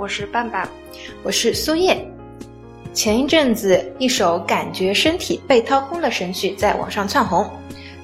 [0.00, 0.66] 我是半半，
[1.22, 1.94] 我是苏叶。
[2.94, 7.46] 前一阵子，一首感觉身体被掏空的神曲在网上窜红，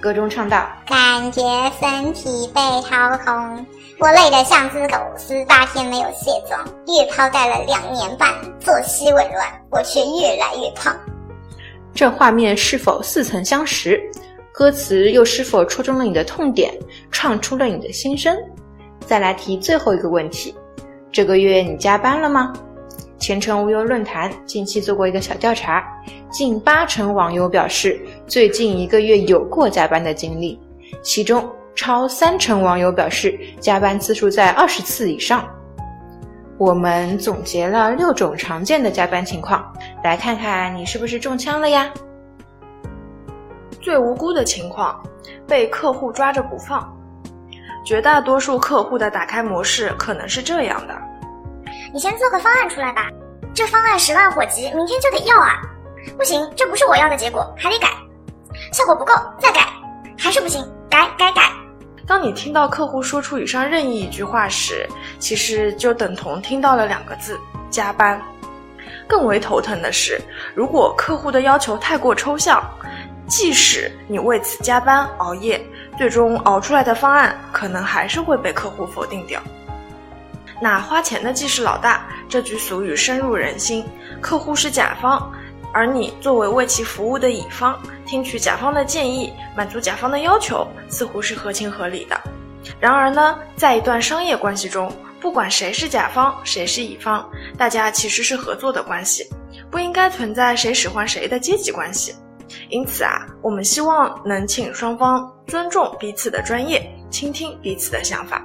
[0.00, 1.42] 歌中唱到：“感觉
[1.80, 3.66] 身体被掏空，
[3.98, 10.96] 我累得像只狗，十八天没有卸妆，月抛戴了两年半，作息紊乱，我却越来越胖。”
[11.92, 14.00] 这画面是否似曾相识？
[14.52, 16.72] 歌词又是否戳中了你的痛点，
[17.10, 18.36] 唱出了你的心声？
[19.04, 20.54] 再来提最后一个问题：
[21.12, 22.52] 这个月你加班了吗？
[23.18, 25.84] 前程无忧论坛近期做过一个小调查，
[26.30, 30.58] 近八成网友表示最近一个月有过加班的经历，
[31.02, 35.44] 其中超三成网友表示加班次数在二十次以上。
[36.56, 39.72] 我们总结了六种常见的加班情况，
[40.04, 41.92] 来看看你是不是中枪了呀？
[43.80, 45.02] 最无辜的情况，
[45.46, 46.96] 被客户抓着不放。
[47.84, 50.94] 绝大多数客户的打开模式可能是这样的。
[51.92, 53.08] 你先做个方案出来吧，
[53.54, 55.60] 这方案十万火急，明天就得要啊！
[56.16, 57.88] 不行，这不是我要的结果，还得改，
[58.72, 59.66] 效果不够，再改，
[60.18, 61.50] 还是不行，改改改。
[62.06, 64.88] 当你听到客户说出以上任意一句话时，
[65.18, 67.38] 其实就等同听到了两个字：
[67.70, 68.20] 加班。
[69.06, 70.20] 更为头疼的是，
[70.54, 72.62] 如果客户的要求太过抽象，
[73.26, 75.60] 即使你为此加班熬夜，
[76.00, 79.38] 最终熬出来的方案可能还是会被客户否定掉。
[80.58, 83.84] 那花钱的既是老大，这句俗语深入人心。
[84.18, 85.30] 客户是甲方，
[85.74, 92.18] 而你作为为其服务的乙方，听取甲方的建议，满足甲方的要求，似乎是合情合理的。
[92.80, 99.28] 然而呢，在一段商业关系中，不管谁是甲方，谁是乙方，大家其实是合作的关系，
[99.70, 102.14] 不应该存在谁使唤谁的阶级关系。
[102.68, 108.44] 因此啊，我们希望能请双方尊重彼此的专业，倾听彼此的想法。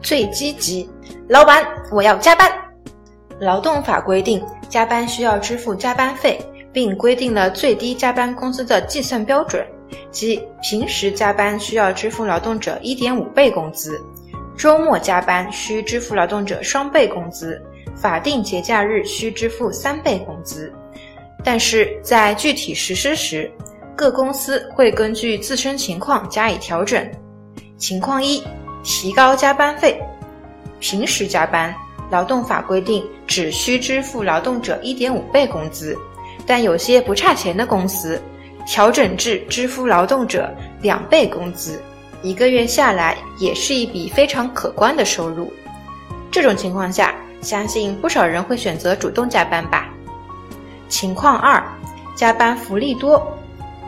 [0.00, 0.90] 最积极，
[1.28, 2.50] 老板，我要加班。
[3.40, 6.40] 劳动法规定，加班需要支付加班费，
[6.72, 9.66] 并规定了最低加班工资的计算标准，
[10.10, 14.00] 即平时加班需要支付劳动者一点五倍工资，
[14.56, 17.60] 周末加班需支付劳动者双倍工资，
[17.96, 20.72] 法定节假日需支付三倍工资。
[21.44, 23.50] 但是在具体实施时，
[23.96, 27.06] 各公司会根据自身情况加以调整。
[27.76, 28.42] 情况一。
[28.84, 29.96] 提高加班费，
[30.80, 31.72] 平时加班，
[32.10, 35.96] 劳动法规定只需支付劳动者一点五倍工资，
[36.44, 38.20] 但有些不差钱的公司，
[38.66, 41.80] 调整至支付劳动者两倍工资，
[42.22, 45.52] 一个月下来也是一笔非常可观的收入。
[46.28, 49.91] 这种情况下，相信不少人会选择主动加班吧。
[50.92, 51.64] 情况二，
[52.14, 53.26] 加班福利多，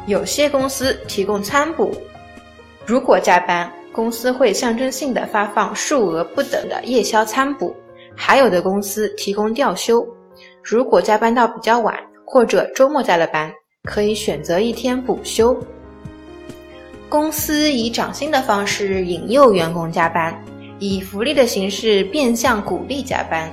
[0.06, 1.94] 有些公司提供餐补，
[2.86, 3.70] 如果加班。
[3.92, 7.72] 公司会象征性的发放数额不等的夜宵餐补，
[8.16, 10.04] 还有的公司提供调休。
[10.64, 13.52] 如果加班到比较晚，或者周末加了班，
[13.84, 15.56] 可以选择一天补休。
[17.08, 20.36] 公司以涨薪的方式引诱员工加班，
[20.80, 23.48] 以福利的形式变相鼓励加班。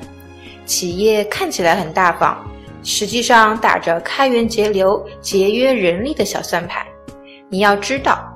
[0.66, 2.36] 企业看起来很大方，
[2.84, 6.86] 实际上打着开源节流、节约人力的小算盘。
[7.50, 8.28] 你要知道。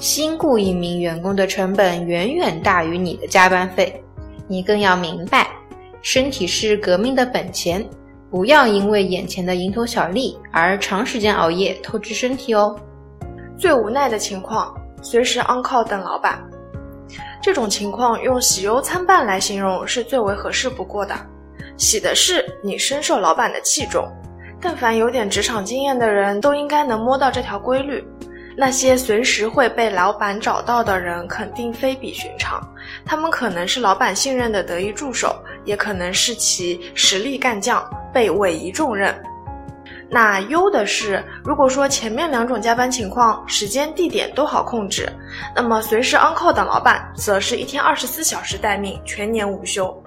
[0.00, 4.02] 新雇一名员工的成本远远大于你的加班费，
[4.48, 5.48] 你更要明白，
[6.02, 7.82] 身体是革命的本钱，
[8.28, 12.76] 不要因为眼前的蝇头小利而长时间熬夜透支身体哦。
[13.56, 16.42] 最无奈的情况，随时 on call 等老板，
[17.40, 21.14] 这种情况用喜忧参半来形容是最为合适不过的。
[21.76, 24.06] 喜的是你深受老板的器重，
[24.60, 28.04] 但凡有点职场经验的人都应该能摸到这条规律。
[28.56, 32.60] 那些随时会被老板找到的人，肯定非比寻常。
[33.04, 39.12] 他们可能是老板信任的得意助手，也可能是其实力干将，被委以重任。
[40.08, 45.12] 那优的是，如果说前面两种加班情况，时间地点都好控制，
[45.56, 50.03] 那么随时 on call 的老板，则是一天二十四小时待命，全年无休。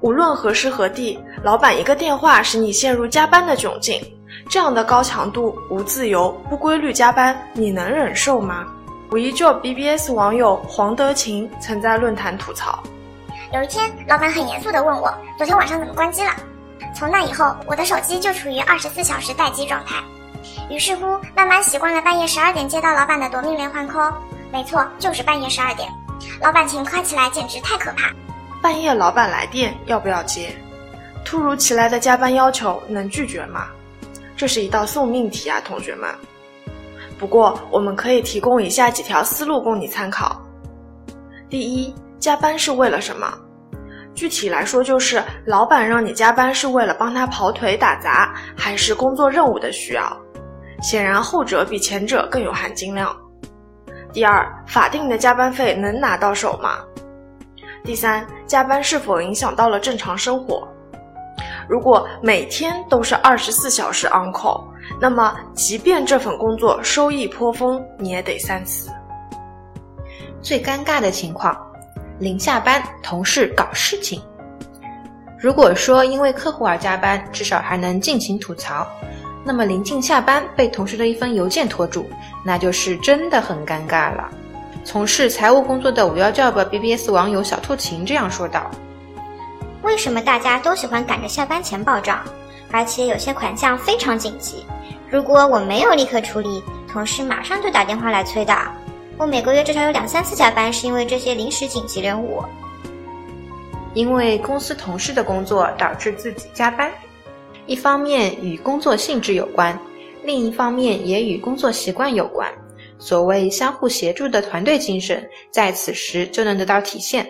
[0.00, 4.00] 无论何时何地，老板一个电话，使你陷入加班的窘境。
[4.48, 8.64] 这样的高强度、无自由、不规律加班，你能忍受吗？
[9.10, 12.78] 五一 job BBS 网友黄德勤曾在论坛吐槽：
[13.52, 16.30] 有一天，老板很严肃地问我，昨天晚上怎么关机了？
[16.94, 19.96] 从那以后，我的手机就处于二十四小时待机状态。
[20.70, 24.14] 于是乎，慢慢习惯了半夜十二点接到老板的夺命连环 call。
[24.52, 25.88] 没错，就是半夜十二点，
[26.40, 28.10] 老板勤快起来简直太可怕。
[28.60, 30.50] 半夜老板来电要不要接？
[31.24, 33.68] 突如其来的加班要求能拒绝吗？
[34.36, 36.08] 这是一道送命题啊，同学们。
[37.18, 40.40] 不过我们可以提供以下几条思路供你参考。
[41.48, 43.32] 第一，加班是为了什么？
[44.14, 50.16] 具体来说，就是老板让你加班是为了帮他跑腿打杂，还是工作任务的需要？
[50.82, 53.16] 显然后者比前者更有含金量。
[54.12, 56.78] 第二，法定的加班费能拿到手吗？
[57.88, 60.68] 第三，加班是否影响到了正常生活？
[61.66, 64.62] 如果每天都是二十四小时 on call，
[65.00, 68.90] 那么即便这份工作收益颇丰，你也得三思。
[70.42, 71.58] 最尴尬的情况。
[72.18, 74.20] 临下班，同事搞事情。
[75.40, 78.86] 如果说因为客户而加班，至少还能尽情吐槽；
[79.46, 82.04] 那么临近下班被同事的一封邮件拖住，
[82.44, 84.28] 那就是真的很尴尬了。
[84.90, 88.70] 从事财务工作的五幺 job BBS 网友小兔琴这样说道
[89.84, 92.24] ：“为什么大家都喜欢赶着下班前报账？
[92.72, 94.64] 而且有些款项非常紧急，
[95.10, 98.56] 如果我没有立刻处理，同事马上就打电话来催的。”
[99.18, 102.42] 我每个月至少有两三次加班，是因为这些临时紧急任务。
[103.92, 106.90] 因为公司同事的工作导致自己加班，
[107.66, 109.78] 一方面与工作性质有关，
[110.24, 112.50] 另一方面也与工作习惯有关。
[112.98, 117.26] 所谓相互协助的团队精神，在此时就能得到体现。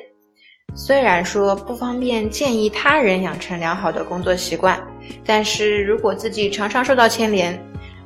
[0.74, 4.80] 虽然说不方便建议他人养成良好的工作习惯，
[5.24, 7.58] 但是如果自己常常受到牵连。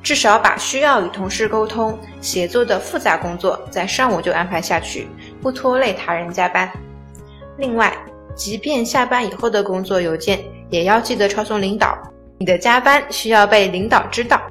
[0.04, 5.06] 至少把需要与同事沟通、协作的复杂工作在上午就安排下去，
[5.40, 6.68] 不拖累他人加班。
[7.56, 7.96] 另外，
[8.34, 11.96] 即便下班以后的工作邮件，也要记得抄送领导。
[12.36, 14.42] 你的加班需要被领导知道。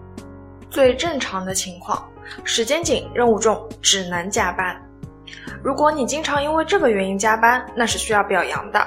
[0.70, 2.02] 最正常的情况，
[2.44, 4.76] 时间紧、任务重，只能加班。
[5.64, 8.86] 如果你经常因为这个原因加班，那是需要表扬的。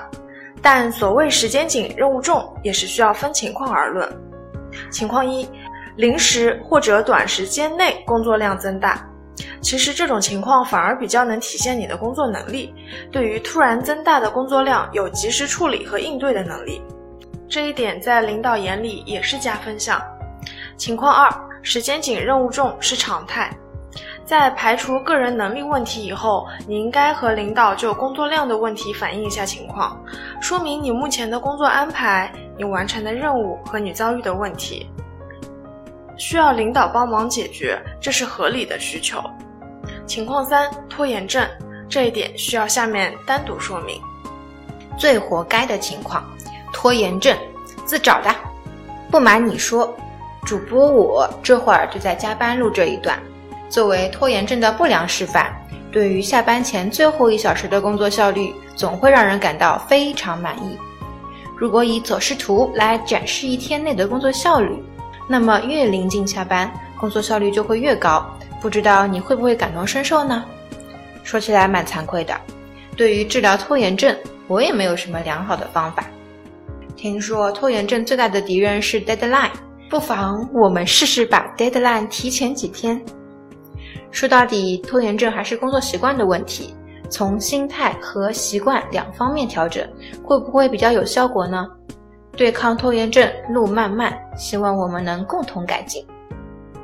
[0.62, 4.08] 但所谓时间紧、任务重，也是需要分情况而论。
[4.90, 5.48] 情况一。
[5.96, 9.08] 临时或者短时间内工作量增大，
[9.60, 12.74] 其实这种情况反而比较能体现你的工作能力，
[13.12, 16.82] 对于突然增大的工作量有及时处理和应对的能力，
[17.48, 20.02] 这一点在领导眼里也是加分项。
[20.76, 21.30] 情况二，
[21.64, 23.50] 时间紧、任务重是常态，
[24.26, 29.98] 在排除个人能力问题以后，你应该和领导就工作量的问题反映一下情况，
[30.42, 34.86] 说明你目前的工作安排、你完成的任务和你遭遇的问题。
[36.18, 39.18] 需要领导帮忙解决，这是合理的需求。
[40.06, 41.48] 情况三，拖延症，
[41.88, 43.98] 这一点需要下面单独说明。
[44.98, 46.22] 最活该的情况，
[46.74, 47.34] 拖延症，
[47.86, 48.32] 自找的。
[49.10, 49.92] 不瞒你说，
[50.44, 53.18] 主播我这会儿就在加班录这一段。
[53.68, 55.52] 作为拖延症的不良示范，
[55.90, 60.78] 对于下班前最后一小时的工作效率，总会让人感到非常满意。
[61.56, 64.82] 如果以走势图来展示一天内的工作效率。
[65.26, 66.70] 那么越临近下班，
[67.00, 68.22] 工作效率就会越高。
[68.60, 70.44] 不知道你会不会感同身受呢？
[71.22, 72.38] 说起来蛮惭愧的，
[72.94, 74.14] 对于治疗拖延症，
[74.48, 76.04] 我也没有什么良好的方法。
[76.94, 79.48] 听说拖延症最大的敌人是 deadline，
[79.90, 83.00] 不妨我们试试把 deadline 提前几天。
[84.10, 86.74] 说到底，拖延症还是工作习惯的问题，
[87.10, 89.88] 从心态和习惯两方面调整，
[90.22, 91.66] 会不会比较有效果呢？
[92.36, 96.04] 对抗拖延症，路漫漫，希望我们能共同改进。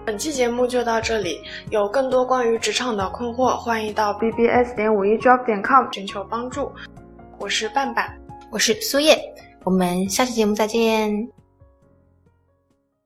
[0.05, 6.71] 本期节目就到这里，有更多关于职场的困惑，欢迎到 bbs 点五一 job 点 com 寻求帮助。
[7.39, 8.09] 我是半半，
[8.51, 9.19] 我是苏叶，
[9.65, 11.40] 我们下期节目再见。